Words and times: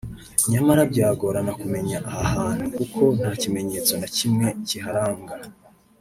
nyamara 0.51 0.81
byagorana 0.91 1.51
kumenya 1.61 1.97
aha 2.09 2.23
hantu 2.35 2.65
kuko 2.77 2.99
nta 3.17 3.31
kimenyetso 3.41 3.93
na 4.01 4.07
kimwe 4.15 4.47
kiharanga 4.67 5.33